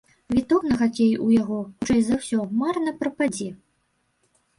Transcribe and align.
Квіток 0.29 0.63
на 0.69 0.77
хакей 0.79 1.11
у 1.25 1.27
яго, 1.41 1.59
хутчэй 1.81 2.01
за 2.07 2.17
ўсё, 2.21 2.39
марна 2.63 2.95
прападзе. 3.03 3.49